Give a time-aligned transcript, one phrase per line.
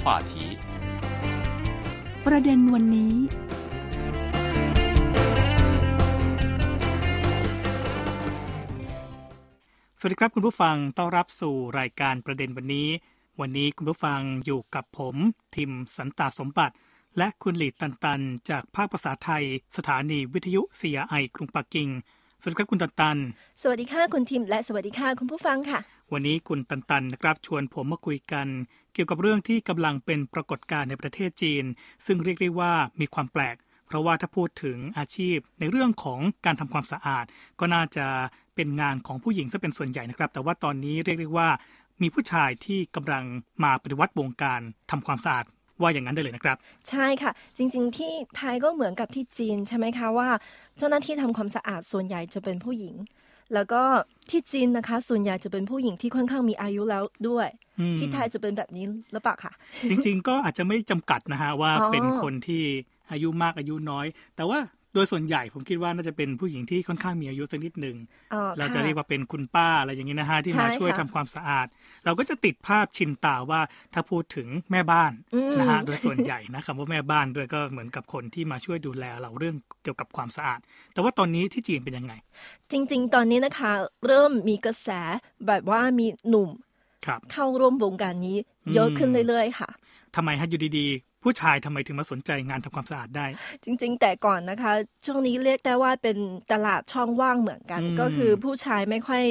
[0.00, 0.32] 话题
[2.26, 3.14] ประเด็นวันนี้
[10.00, 12.88] สวัสดีครับคุณผู้ฟังต้อนรับสู่รายการประเด็นวันนี้
[13.40, 15.16] วันนี้คุณผู้ฟังอยู่กับผม
[15.56, 16.74] ทิมสันตาสมบัติ
[17.18, 18.20] และคุณหลีตันตัน
[18.50, 19.44] จากภาคภาษาไทย
[19.76, 21.88] สถานีวิทยุ CRI กรุงปักกิ่ง
[22.40, 23.16] สวัสดีครับคุณตันตัน
[23.62, 25.80] สวัสดีค่ะคุณทิมและสวัสดีค่ะคุณผู้ฟังค่ะ
[26.12, 28.46] วันนี้คุณตันตันนะครับชวนผมมาคุยกัน
[28.94, 31.64] เกี่ยวกับเรื่องที่กำลังเป็นปรากฏการณ์ในประเทศจีน
[32.06, 37.24] ซึ่งเรียกได้ว่ามีความแปลก เพราะว่าถ้าพูดถึงอาชีพในเรื่องของการทำความสะอาด
[37.60, 38.06] ก็น่าจะ
[38.54, 41.48] เป็นงานของผู้หญิงซะเป็นส่วนใหญ่นะครับ แต่ว่าตอนนี้เรียกได้ว่า
[42.02, 43.24] มีผู้ชายที่กำลัง
[43.64, 45.44] มาปฏิวัติวงการทำความสะอาด
[45.80, 46.56] ว่าอย่างนั้นได้เลยนะครับ
[46.88, 50.28] ใช่ค่ะ จริงๆ ที่ไทยก็เหมือนกับที่จีนใช่ไหมคะว่า
[50.78, 52.94] เจ้าหน้าที่ทำความสะอาดส่วนใหญ่จะเป็นผู้หญิง
[53.54, 53.82] แล้วก็
[54.30, 57.48] ที่จีนนะคะ ส่วนใหญ่จะเป็นผู้หญิงที่ค่อนข้างมีอายุแล้วด้วย
[57.80, 59.52] อืมที่ไทยจะเป็นแบบนี้หรือเปล่าคะ
[59.90, 62.62] จริง ๆ ก็อาจจะไม่จำกัดนะฮะว่าอ๋อเป็นคนที่
[63.10, 67.96] อายุมากอายุน้อย แต่ว่าโดยส่วนใหญ่ผมคิดว่าน่าจะเป็นผู้หญิงที่ค่อนข้างมีอายุสักนิดหนึ่ง
[68.34, 71.66] อ๋อเราจะค่เรียกว่าเป็นคุณป้าอะไรอย่างนี้นะฮะที่ใช่มาช่วยค่ะทำความสะอาด
[72.04, 73.60] เราก็จะติดภาพชินตาว่า
[73.94, 80.58] ถ้าพูดถึงแม่บ้านอืมนะฮะโดยส่วนใหญ่นะคำว่าแม่บ้านด้วยก็เหมือนกับคนที่มาช่วยดูแลเราเรื่องเกี่ยวกับความสะอาด
[80.92, 82.12] แต่ว่าตอนนี้ที่จีนเป็นยังไง
[82.70, 83.72] จริง ๆ ตอนนี้นะคะ
[84.06, 84.88] เริ่มมีกระแส
[85.46, 86.67] แบบว่ามีหนุ่มครับ
[87.32, 88.36] เข้าร่วมวงการนี้
[88.74, 89.70] เยอะขึ้นอืมเรื่อยๆ ค่ะ
[90.16, 93.26] ทำไมฮะอยู่ดีๆ ผู้ชายทำไมถึงมาสนใจงานทำความสะอาดได้
[93.64, 94.72] จริง ๆ แต่ก่อนนะคะ
[95.06, 96.18] ช่วงนี้เรียกได้ว่าเป็น
[96.52, 99.24] ตลาดช่องว่างเหมือนกันอืมก็คือผู้ชายไม่ค่อย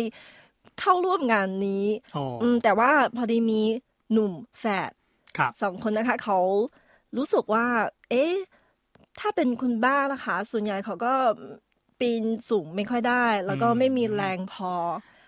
[0.80, 3.62] เข้าร่วมงานนี้อ๋ออืมแต่ว่าพอดีมี
[4.12, 4.92] หนุ่มแฝด
[5.38, 6.40] ครับสองคนนะคะ เขา
[7.18, 7.66] รู้สึกว่า
[8.10, 8.34] เอ๊ะ
[9.20, 11.14] ถ้าเป็นคุณบ้านะคะ ส่วนใหญ่เขาก็
[12.00, 14.74] ปีนสูงไม่ค่อยได้ แล้วก็อืมไม่มีแรงพอ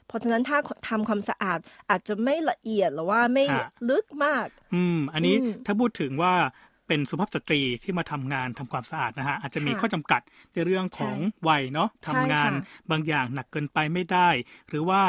[0.09, 0.57] เพราะฉะนั้นถ้า
[0.89, 6.33] ทำความสะอาดอาจจะไม่ละเอียดหรือว่าไม่ฮะลึกมาก อืม อันนี้อืมถ้าพูดถึงว่า
[6.87, 10.21] เป็นสุภาพสตรีที่มาทำงานทำความสะอาดนะฮะอาจจะมีค่ะข้อจำกัด
[10.53, 11.15] ในเรื่องของ
[11.47, 14.29] วัยเนาะใช่ทำงานค่ะบางอย่างหนักเกินไปไม่ได้
[14.69, 15.01] หรือว่า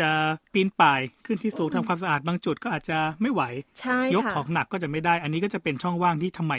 [0.00, 0.10] จะ
[0.52, 3.42] ปีนป่ายขึ้นที่สูงทำความสะอาดบางจุดก็อาจจะไม่ไหว
[3.80, 6.54] ใช่ยกค่ะของหนักก็จะไม่ได้ อันนี้ก็จะเป็นช่องว่างที่ทำไม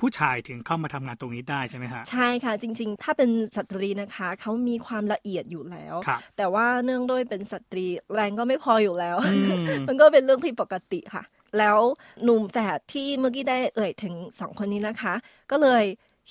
[0.00, 11.24] ผู้ชายถึงเข้ามาทำงานตรงนี้ได้ใช่ไหมฮะใช่ค่ะ จริง ๆ ถ้าเป็นสตรีนะคะเขามีความละเอียดอยู่แล้วครับแต่ว่าเนื่องด้วยเป็นสตรีแรงก็ไม่พออยู่แล้วอืมมันก็เป็นเรื่องที่ปกติค่ะ
[11.58, 11.78] แล้ว
[12.24, 15.14] หนุ่มแฝดที่เมื่อกี้ได้เอ่ยถึงสองคนนี้นะคะ
[15.50, 15.84] ก็เลย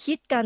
[0.05, 0.45] คิดกัน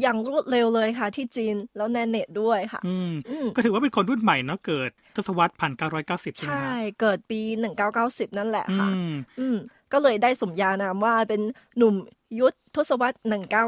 [0.00, 7.40] อย่างรวดเร็วเลยค่ะ ที่จีนแล้วในเน็ตด้วยค่ะอืมอืม ก็ถือว่าเป็นคนรุ่นใหม่เนาะเกิดทศวรรษพันเก้าร้อยเก้าสิบใช่ไหมใช่ฮะเกิดปี
[7.84, 9.56] 1990นั่นแหละอืค่ะมอืม
[9.92, 11.40] ก็เลยได้สมญานามว่าเป็น
[11.76, 11.94] หนุ่ม
[12.40, 13.18] ยุทธทศวรรษ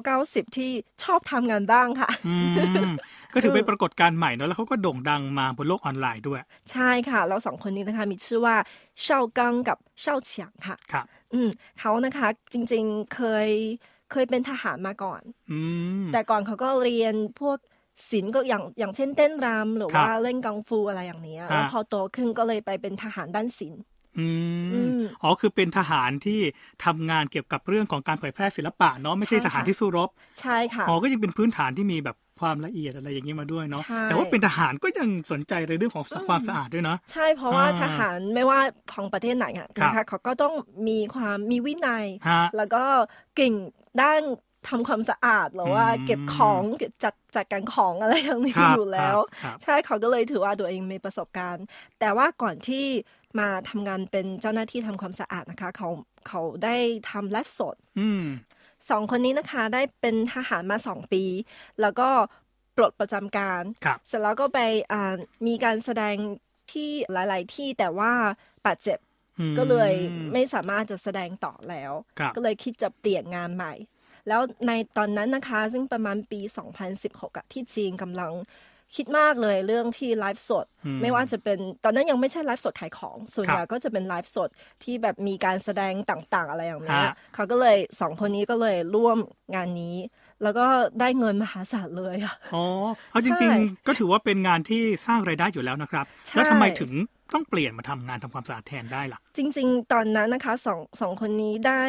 [0.00, 0.70] 1990 ที่
[1.04, 2.36] ชอบทำงานบ้างค่ะอื
[2.84, 2.86] ม
[3.34, 6.40] ก็ถือเป็นปรากฏการณ์ใหม่เนาะแล้วเขาก็โด่งดังมาบนโลกออนไลน์ด้วย
[6.72, 8.56] ใช่ค่ะแล้วสองคนนี้นะคะ มีชื่อว่า
[9.02, 11.48] เช่ากังกับเช่าเฉียงค่ะครับอืม
[11.78, 13.48] เขานะคะจริงๆเคย
[14.12, 15.60] เคยเป็นทหารมาก่อนอื
[16.02, 17.58] มแต่ก่อนเขาก็เรียนพวก
[18.10, 23.80] ศิลป์ก็อย่างอย่างเช่นเต้นรำหรือครับว่าเล่นกังฟูอะไรอย่างเนี้ยฮะแล้วพอโตขึ้นก็เลยไปเป็นทหารด้านศิลป์
[24.18, 24.28] อื
[24.72, 26.40] อืมมอ๋อคือเป็นทหารที่
[26.84, 30.08] ทำงานเกี่ยวกับเรื่องของการเผยแพร่ศิลปะเนาะไม่ใช่ใช่ทหารค่ะที่สู้รบ
[30.40, 38.60] ใช่ค่ะอ๋อก็ยังเป็นพื้นฐานที่มีแบบความละเอียดอะไรอย่างนี้มาด้วยเนาะใช่แต่ว่าเป็นทหารก็ยังสนใจในเรื่องของความสะอาดด้วยเนาะใช่เพราะว่าอ่าทหารไม่ว่า
[38.92, 40.54] ของประเทศไหนอะครับนะคะเขาก็ต้อง
[40.88, 42.84] มีความมีวินัยฮะแล้วก็
[43.36, 43.52] เก่ง
[44.02, 44.20] ด้าน
[44.68, 51.64] ทำความสะอาดหรือว่าอืมเก็บของเก็บจัดจัดการของอะไรอย่างนี้ครับอยู่แล้วครับใช่เขาก็เลยถือว่าตัวเองมีประสบการณ์
[52.00, 52.84] แต่ว่าก่อนที่
[53.38, 55.88] มาทำงานเป็นเจ้าหน้าที่ทำความสะอาดนะคะ เขา
[56.28, 56.76] เขาได้
[57.10, 58.24] ทำไลฟ์สดอืม
[58.90, 61.24] สองคนนี้นะคะได้เป็นทหารมาสองปี
[61.80, 62.08] แล้วก็
[62.76, 64.58] ปลดประจำการครับเสร็จแล้วก็ไป
[64.92, 65.14] อ่า
[65.46, 66.16] มีการแสดง
[66.72, 68.12] ที่หลาย ๆ ที่แต่ว่า
[68.66, 69.09] บาดเจ็บอืม
[69.58, 69.92] ก็เลย
[70.32, 73.74] ไม่สามารถจะแสดงต่อแล้วครับก็เลยคิดจะเปลี่ยนงานใหม่
[74.28, 76.40] แล้วในตอนนั้นนะคะ ซึ่งประมาณปี
[76.88, 78.32] 2016อะที่จีนกำลัง
[78.96, 84.48] คิดมากเลยเรื่องที่ไลฟ์สดอืมไม่ว่าจะเป็นตอนนั้นยังไม่ใช่ไลฟ์สดขายของ ส่วนครับใหญ่ก็จะเป็นไลฟ์สด
[84.84, 89.18] ที่แบบมีการแสดงต่างๆ อะไรอย่างเนี้ยฮะเขาก็เลยสองคนนี้ก็เลยร่วม
[89.54, 89.96] งานนี้
[90.42, 90.66] แล้วก็
[91.00, 92.64] ได้เงินมหาศาลเลยอะอ๋อ
[93.10, 96.90] เอาจใช่ริง ๆ ก็ถือว่าเป็นงานที่สร้างรายได้อยู่แล้วนะครับใช่แล้วทำไมถึง
[97.34, 101.84] ต้องเปลี่ยนมาทำงานทำความสะอาดแทนได้ล่ะ จริง ๆ ตอนนั้นนะคะสองสองคนนี้ได้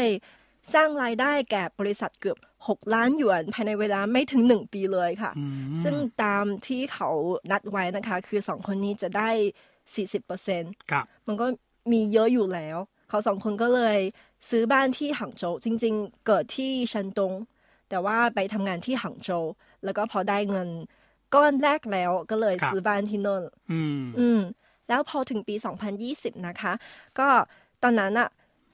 [0.74, 2.38] สร้างรายได้แก่บริษัทเกือบ
[2.68, 7.09] 6 ล้านหยวนภายในเวลาไม่ถึง 1 ปีเลยค่ะอืมซึ่งตามที่เขา
[7.51, 9.30] นัดไว้นะคะ คือสองคนนี้จะได้
[10.09, 11.45] 40%ครับมันก็
[11.92, 12.77] มีเยอะอยู่แล้ว
[13.09, 14.00] เขาสองคนก็เลย
[14.50, 17.33] ซื้อบ้านที่หางโจวจริง ๆ เกิดที่ชันตง
[17.92, 19.46] แต่ว่าไปทำงานที่หางโจว
[19.84, 20.70] แล้วก็พอได้เงิน
[21.36, 24.42] ก้อนแรกแล้วก็เลยครับซื้อบ้านที่โน่นอืมอืม
[24.88, 25.56] แล้วพอถึงปี
[26.00, 26.74] 2020 นะคะ
[27.20, 27.28] ก็
[27.84, 28.30] ตอนนั้นอะ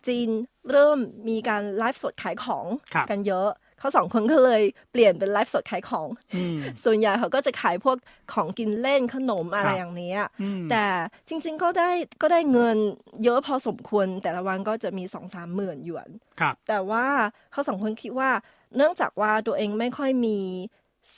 [0.08, 0.30] จีน
[0.72, 0.98] เริ่ม
[1.30, 3.50] มีการไลฟ์สดขายของครับกันเยอะ
[3.80, 7.98] เขาสองคนก็เลยเปลี่ยนเป็นไลฟ์สดขายของอืมส่วนใหญ่เขาก็จะขายพวก
[8.34, 10.86] ของกินเล่นขนมอะไรครับอย่างเนี้ยอืมแต่
[11.28, 11.92] จริงๆก็ได้
[12.22, 12.78] ก็ได้เงิน
[13.24, 16.10] เยอะพอสมควร แต่ละวันก็จะมีสองสามหมื่นหยวน
[16.40, 17.06] ครับแต่ว่า
[17.52, 18.30] เขาสองคนคิดว่า
[18.76, 20.40] เนื่องจากว่าตัวเองไม่ค่อยมี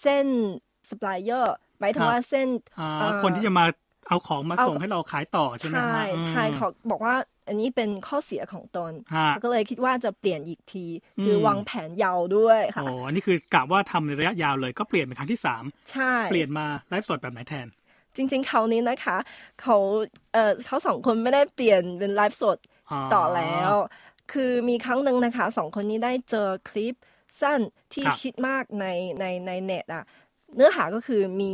[0.01, 0.27] เส้น
[0.89, 2.47] สป라이เออร์หมายถึคงรับว่าเส้น
[2.79, 3.65] อ่าเอ่อคนที่จะมา
[4.07, 7.15] เอาของมาเอาส่งให้เราขายต่อใช่ไหมใช่ฮะอืมใช่เขาบอกว่า
[7.47, 10.85] อันนี้เป็นข้อเสียของตนฮะก็เลยคิดว่าจะเปลี่ยนอีกที
[11.23, 17.67] คืออมวางแผนยาวด้วยค่ะโอ้อันนี้คือกะว่าทำในระยะยาวเลยก็เปลี่ยนเป็นครั้งที่สามใช่ เปลี่ยนมาไลฟ์สดแบบไหนแทน
[18.15, 19.17] จริง ๆ เขาวนี้นะคะ
[19.61, 19.77] เขา
[20.33, 22.57] เอ่อเขาสองคนไม่ได้เปลี่ยนเป็นไลฟ์สด
[23.13, 23.71] ต่อแล้ว
[24.31, 26.95] คือมีครั้งหนึ่งนะคะสองคนนี้ได้เจอคลิป
[27.41, 27.59] สั้น
[27.93, 28.85] ที่ครับคิดมากใน
[29.19, 30.03] ในในเน็ตอะ
[30.55, 31.53] เนื้อหาก็คือมี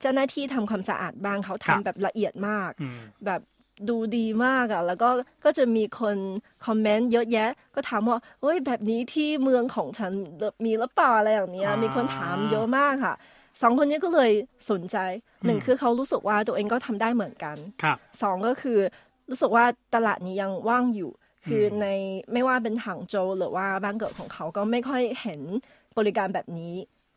[0.00, 3.40] เจ้าหน้าที่ทำความสะอาดบ้างเขาครับทำแบบละเอียดมากอืมแบบ
[3.88, 5.08] ดูดีมากอะแล้วก็
[5.44, 6.16] ก็จะมีคน
[6.66, 10.12] คอมเมนต์เยอะแยะ ก็ถามว่าเฮ้ยแบบนี้ที่เมืองของฉัน
[10.64, 13.14] มีหรือเปล่าอะไรอย่างเนี้ยอ่ามีมีคนถามเยอะมากค่ะ
[13.62, 14.32] สองคนนี้ก็เลย
[14.70, 14.96] สนใจ
[15.46, 18.78] หนึ่งอืมคือเขารู้สึกว่าตัวเองก็ทำได้เหมือนกันครับสองก็คือ
[19.30, 21.10] รู้สึกว่าตลาดนี้ยังว่างอยู่
[21.48, 21.86] คือใน
[22.32, 25.40] ไม่ว่าเป็นหางโจวหรือว่าบ้านเกิดของเขาก็ไม่ค่อยเห็น
[25.98, 26.74] บริการแบบนี้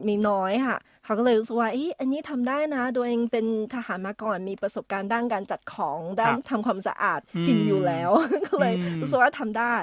[0.08, 8.10] มีน้อยค่ะ เขาก็เลยรู้สึกว่าอีอันนี้ทำได้นะตัวเองเป็นทหารมาก่อนมีประสบการณ์ด้านการจัดของด้านทำความสะอาดอืมกินอยู่แล้ว
[8.48, 9.76] ก็เลยอืมรู้สึกว่าทำได้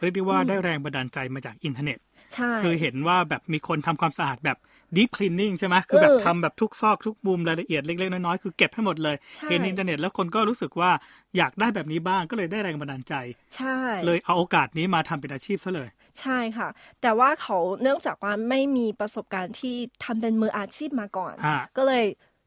[0.00, 1.98] เรียกได้ว่าได้แรงบันดาลใจมาจากอินเทอร์เน็ต
[2.34, 4.58] ใช่คือเห็นว่าแบบมีคนทำความสะอาดแบบ
[4.96, 10.90] deep cleaning ใช่ไหมคือแบบเออทำแบบทุกซอกทุกมุมรายละเอียดเล็กๆน้อยๆคือเก็บให้หมดเลยใช่เห็นอินเทอร์เน็ตแล้วคนก็รู้สึกว่า
[11.36, 13.14] อยากได้แบบนี้บ้างก็เลยได้แรงบันดาลใจ
[13.56, 15.88] ใช่ เลยเอาโอกาสนี้มาทำเป็นอาชีพซะเลย
[16.20, 16.68] ใช่ค่ะ
[17.02, 22.04] แต่ว่าเขาเนื่องจากว่าไม่มีประสบการณ์ที่ทำเป็นมืออาชีพมาก่อนอ่าก็เลย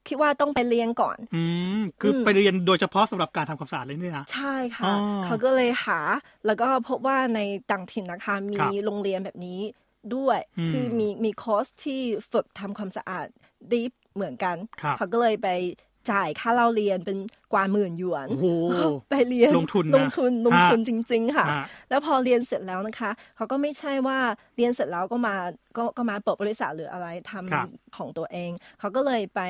[0.08, 1.44] คิดว่าต้องไปเรียนก่อน อื
[1.80, 4.96] ม คืออมไปเรียนโดยเฉพาะสำหรับการทำความสะอาดเลยนี่นะ ใช่ค่ะอ๋อ
[5.26, 6.00] เขาก็เลยหา
[6.46, 7.40] แล้วก็พบว่าใน
[7.72, 9.60] ต่างถิ่นนะคะ มีครับโรงเรียนแบบนี้
[10.16, 12.02] ด้วยอืมคือมีมีคอร์สที่
[12.32, 13.28] ฝึกทำความสะอาด
[13.72, 15.50] ดีฟเหมือนกันครับเขาก็เลยไป
[16.12, 17.18] จ่ายค่าเล่าเรียนเป็น
[17.54, 18.48] กว่าหมื่นหยวนโอ้โห
[19.10, 24.20] ไปเรียนลงทุนนะลงทุนลงทุนฮะจริง ๆ ค่ะอ่าแล้วพอเรียนเสร็จแล้วนะคะเขาก็ไม่ใช่ว่า
[24.56, 25.36] เรียนเสร็จแล้วก็มา
[25.78, 29.42] ก็ก็มาเปิดบริษัทหรืออะไรทำครับของตัวเอง เขาก็เลยไป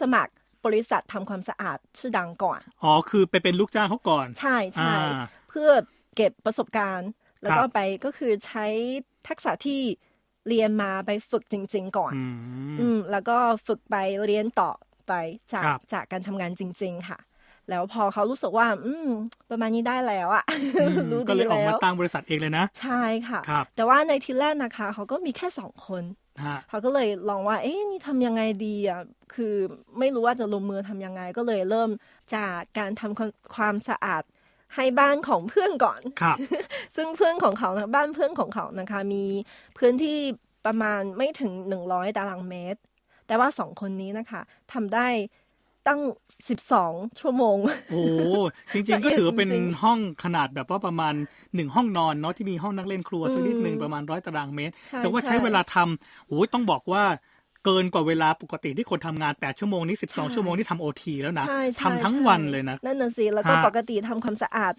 [0.00, 0.32] สมัคร
[0.66, 5.70] บริษัททำความสะอาดชื่อดังก่อน อ๋อ คือไปเป็นลูกจ้างเขาก่อน ใช่ใช่อ่าเพื่อ
[6.16, 7.10] เก็บประสบการณ์
[7.46, 8.66] แล้วก็ครับไปก็คือใช้
[9.28, 9.80] ทักษะที่
[10.48, 12.22] เรียนมาไปฝึกจริง ๆ ก่อน อื
[12.74, 14.70] มอืมแล้วก็ฝึกไปเรียนต่อ
[15.08, 15.12] ไป
[15.52, 17.18] จากครับจากการทำงานจริง ๆ ค่ะ
[17.70, 19.08] แล้วพอเขารู้สึกว่า อืม
[19.50, 20.44] ประมาณนี้ได้แล้วอะ
[20.80, 26.02] อืมรู้ก็ดีเลยออกแล้มาวตั้งบริษัทเองเลยนะ ใช่ค่ะครับแต่ว่าในทีแรกนะคะ เขาก็มีแค่สองคน
[26.44, 29.00] ฮะเขาก็เลยลองว่า เอ๊ะนี่ทำยังไงดีอะ
[29.34, 29.54] คือ
[29.98, 31.90] ไม่รู้ว่าจะลงมือทำยังไง ก็เลยเริ่ม
[32.34, 34.22] จากการทำความความสะอาด
[34.74, 36.36] ให้บ้านของเพื่อนก่อนครับ
[36.96, 39.24] ซึ่งเพื่อนของเขานะบ้านเพื่อนของเขานะคะ มี
[39.78, 40.18] พื้นที่
[40.66, 42.80] ประมาณไม่ถึงหนึ่งร้อยตารางเมตร
[43.26, 44.40] แต่ว่าสองคนนี้นะคะ
[44.72, 45.08] ทำได้
[45.86, 46.00] ตั้ง
[46.48, 47.58] สิบสองชั่วโมง
[47.90, 48.02] โอ้
[48.72, 51.14] จริง ๆ ก็ถือว่าเป็นจริงห้องขนาดแบบว่าประมาณ
[51.54, 57.04] หนึ่งห้องนอนเนาะที่มีห้องนั่งเล่นครัวสักนิดหนึ่งอืมประมาณร้อยตารางเมตรใช่แต่ว่าใช้ใช่เวลาทำโอ้ยต้องบอกว่า
[57.66, 64.74] เกินกว่าเวลาปกติที่คนทำงาน 8 ชั่วโมงนี่ใช่12 ชั่วโมงนี่ทำโอทีแล้วนะใช่ใช่ทำทั้งใช่วันเลยนะ นั่นน่ะสิ แล้วก็ฮะปกติทำความสะอาด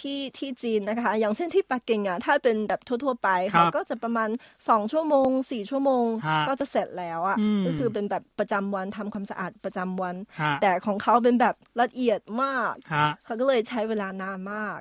[0.00, 4.28] ที่ที่จีนนะคะ อย่างเช่นที่ปักกิ่งอะถ้าเป็นแบบทั่ว ๆ ไปครัเขาบก็จะประมาณ
[4.68, 14.80] สองชั่วโมงสี่ชั่วโมงฮะก็จะเสร็จแล้วอะอืมก็คือเป็นแบบประจำวันทำความสะอาดประจำวันฮะแต่ของเขาเป็นแบบละเอียดมากฮะเขาก็เลยใช้เวลานานมาก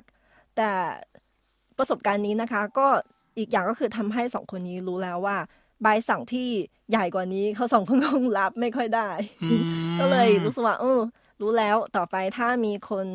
[0.57, 0.71] แต่
[1.77, 2.87] ประสบการณ์นี้นะคะก็
[3.37, 5.37] อีกอย่างก็คือทำให้สองคนนี้รู้แล้วว่า
[5.83, 6.47] ใบสั่งที่
[6.91, 9.09] ใหญ่กว่านี้เขาสองคนคงรับไม่ค่อยได้
[9.43, 9.61] อืม
[9.99, 10.99] ก็เลยรู้สึกว่าเออ
[11.41, 13.05] รู้แล้วต่อไปถ้ามีคน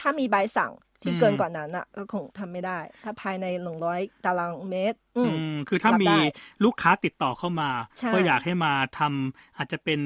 [0.00, 0.72] ถ้ามีใบสั่ง
[1.02, 6.20] ที่เกินกว่านั้นอะก็คงทำไม่ได้ ถ้าภายในหนึ่งร้อยตารางเมตร อือืมมคือถ้ารับมีได้
[6.64, 10.00] ลูกค้าติดต่อเข้ามาใช่ก็อยากให้มาทำอาจจะเป็น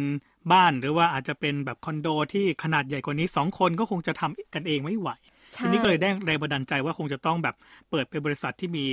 [0.53, 5.09] บ้านหรือว่าอาจจะเป็นแบบคอนโดที่ขนาดใหญ่กว่านี้สองคนก็คงจะทำกันเองไม่ไหว
[5.53, 7.55] ใช่ทีนี้ก็เลยได้แรงบันดาลใจว่าคงจะต้องแบบ
[7.91, 8.85] เปิดเป็นบริษัทที่มี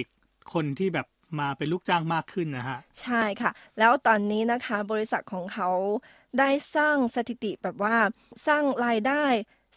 [0.54, 1.08] คนที่แบบ
[1.40, 5.70] มาเป็นลูกจ้างมากขึ้นนะฮะ ใช่ค่ะ แล้วตอนนี้นะคะบริษัทของเขา
[6.40, 7.96] ได้สร้างสถิติแบบว่า
[8.48, 9.24] สร้างรายได้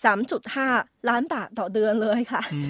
[0.08, 2.60] 3.5 ล้านบาทต่อเดือนเลยค่ะอื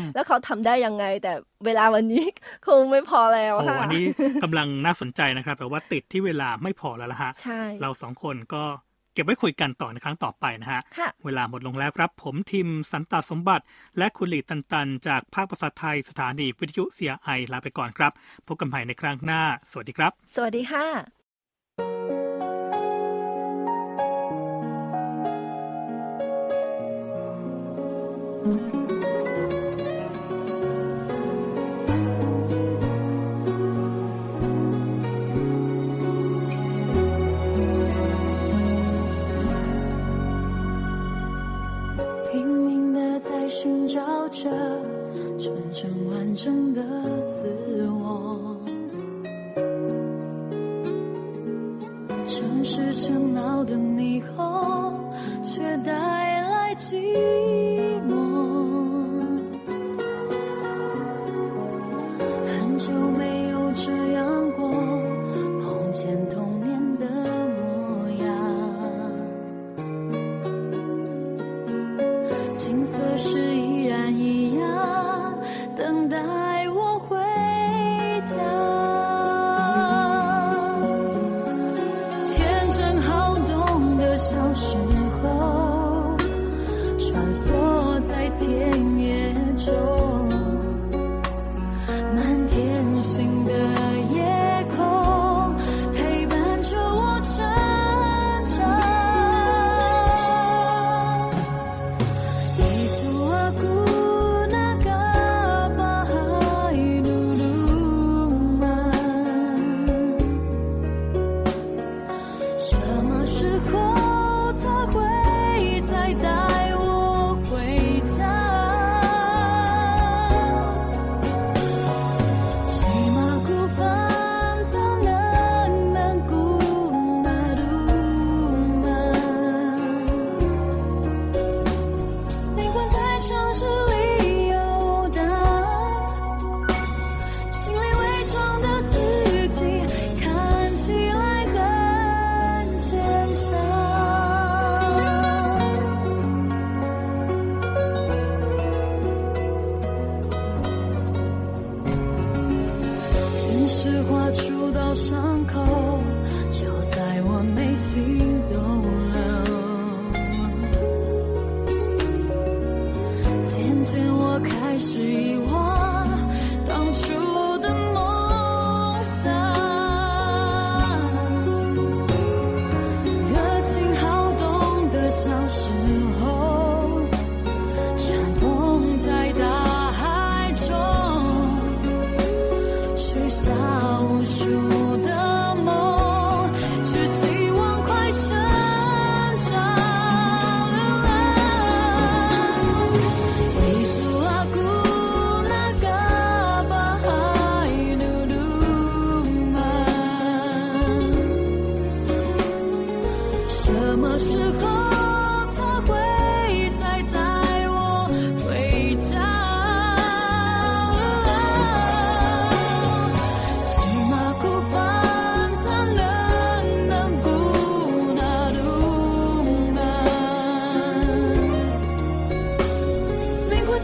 [0.00, 1.32] มแล้วเขาทำได้ยังไง แต่
[1.64, 2.24] เวลาวันนี้
[2.66, 4.04] คงไม่พอแล้วโอ้ค่ะอันนี้
[4.44, 8.64] กำลังน่าสนใจนะครับ แต่ว่าติดที่เวลาไม่พอแล้วละฮะใช่เราสองคนก็
[9.12, 13.64] เก็บไว้คุยกันต่อในครั้งต่อไปนะฮะค่ะเวลาหมดลงแล้วครับ ผมทิมสันตสมบัติ
[13.98, 18.12] และคุณหลีตันตัน จากภาคภาษาไทยสถานีวิทยุเสียไอลาไปก่อนครับ
[18.46, 20.86] พบกันใหม่ในครั้งหน้า สวัสดีครับ สวัสดีค่ะ
[28.78, 28.81] เ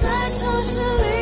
[0.00, 1.17] 在城市里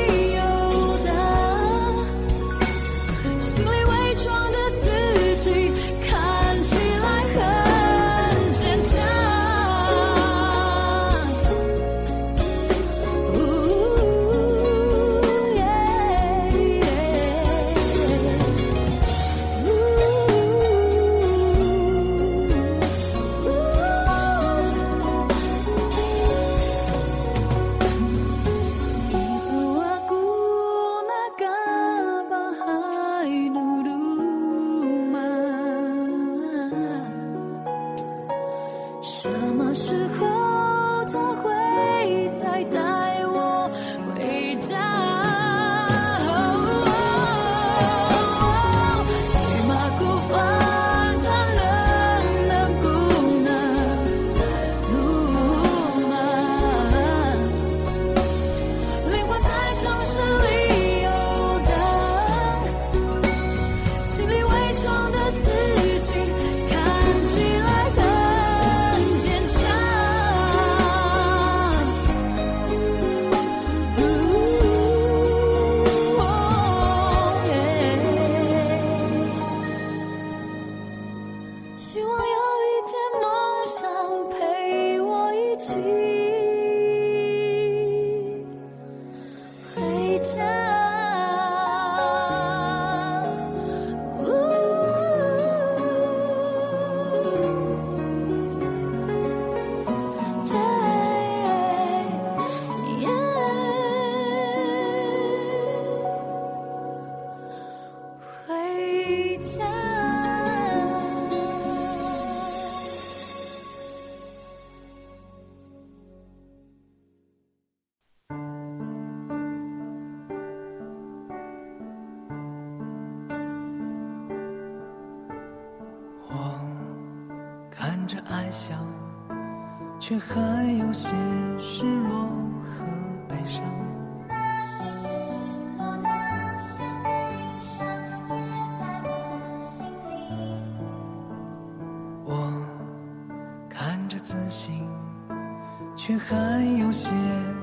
[146.07, 147.11] 却还有些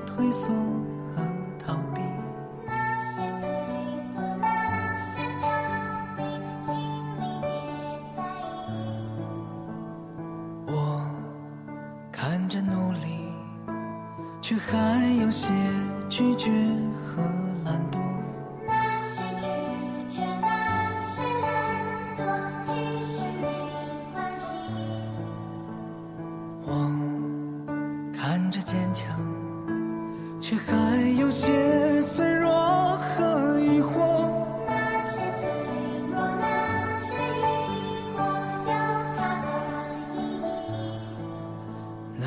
[0.06, 0.50] 退缩。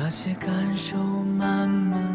[0.08, 2.07] 那些感受慢慢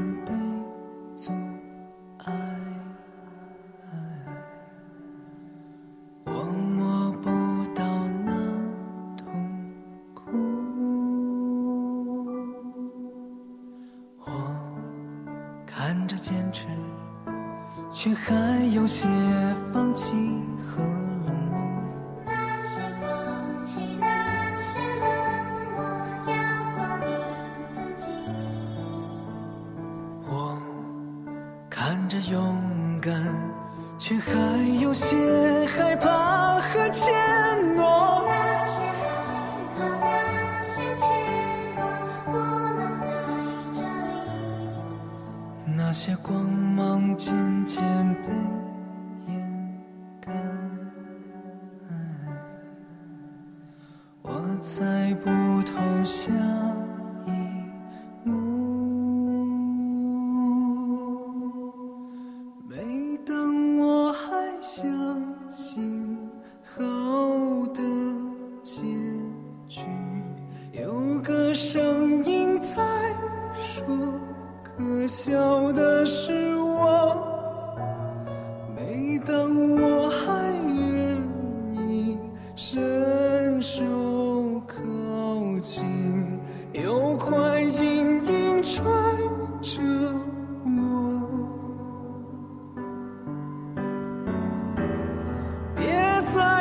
[45.94, 47.32] 那些光芒渐
[47.68, 47.84] 渐
[48.16, 48.73] 被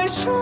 [0.02, 0.41] 你说。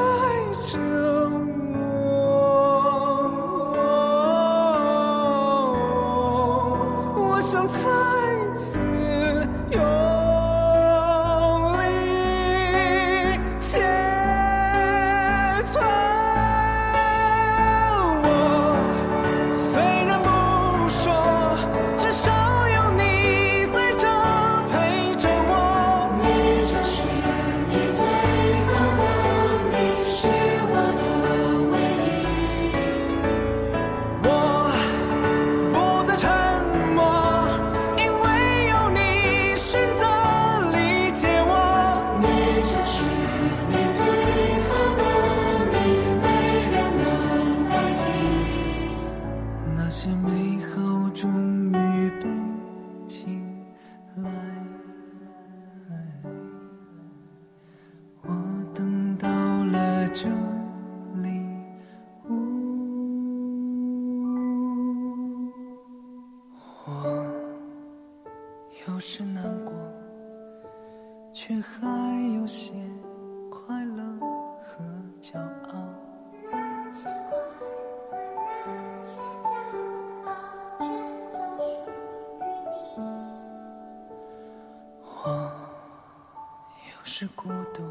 [87.20, 87.82] 是孤独，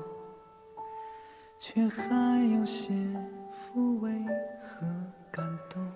[1.60, 2.04] 却还
[2.52, 2.92] 有些
[3.54, 4.12] 抚慰
[4.60, 4.88] 和
[5.30, 5.88] 感动。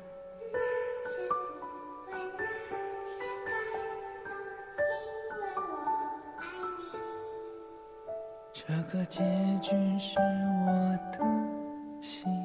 [8.53, 9.23] 这个结
[9.63, 11.19] 局是我的
[11.99, 12.42] 情。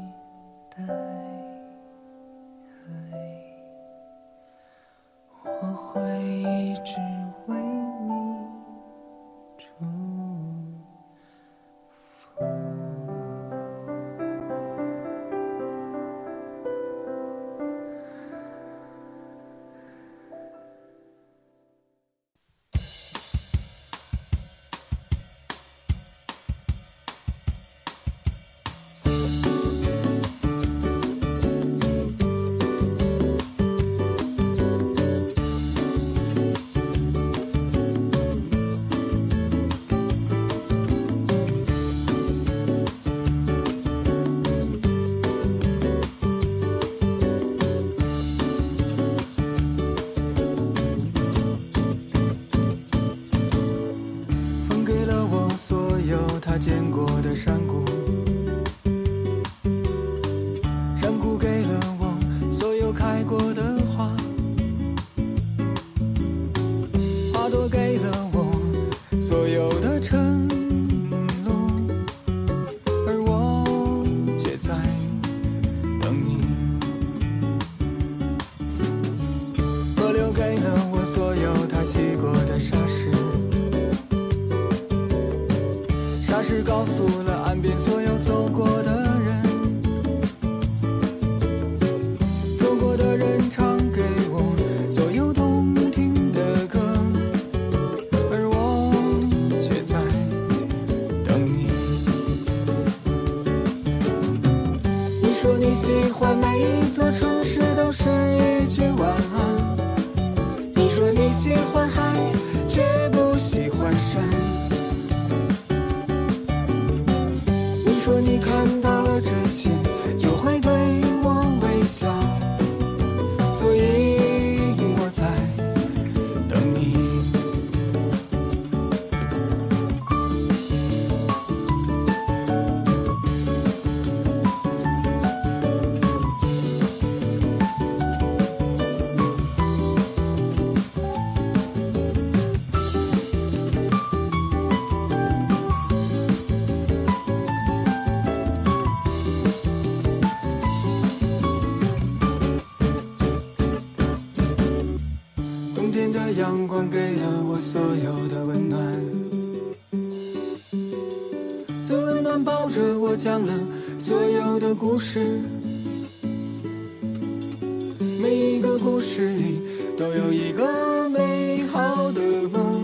[168.98, 169.60] 故事里
[169.96, 172.82] 都有一个美好的梦，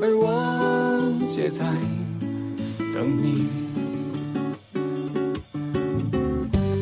[0.00, 1.66] 而我却在
[2.94, 3.48] 等你。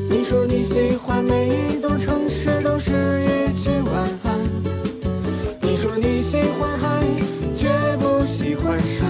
[0.08, 2.92] 你说你喜欢每一座城市都是
[3.24, 4.38] 一句晚安。
[5.60, 7.04] 你说你喜欢海，
[7.56, 9.04] 却不喜欢山。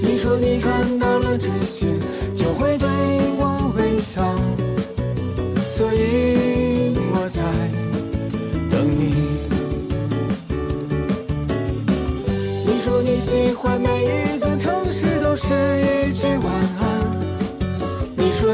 [0.00, 1.88] 你说你看到了这些，
[2.34, 2.88] 就会对
[3.36, 4.34] 我微笑，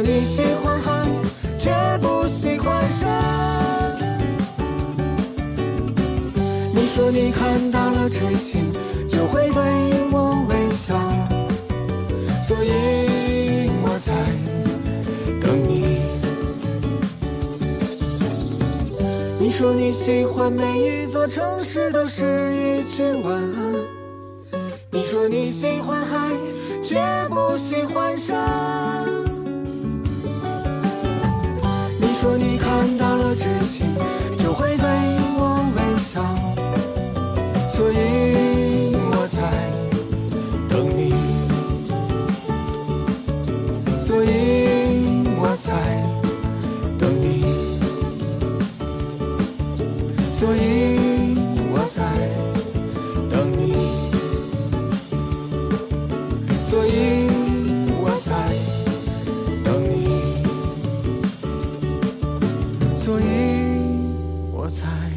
[0.04, 1.06] 你喜欢海，
[1.56, 3.08] 却不喜欢山。
[6.74, 8.58] 你说你看到了这些，
[9.08, 9.62] 就会对
[10.10, 10.98] 我微笑，
[12.42, 14.12] 所以我在
[15.40, 16.00] 等你。
[19.38, 23.74] 你说你喜欢每一座城市都是一句晚安。
[24.90, 26.28] 你说你喜欢海，
[26.82, 28.91] 却不喜欢山。
[32.22, 33.84] 说你看到了真心，
[34.38, 34.86] 就会对
[35.36, 36.22] 我微笑，
[37.68, 39.40] 所以我在
[40.68, 41.12] 等你，
[44.00, 44.28] 所以
[45.36, 45.74] 我在
[46.96, 47.42] 等你，
[50.30, 51.34] 所以
[51.72, 52.04] 我在
[64.72, 65.11] 才。